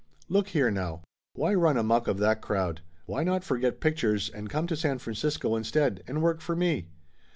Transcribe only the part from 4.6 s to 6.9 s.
to San Francisco instead, and work for me?"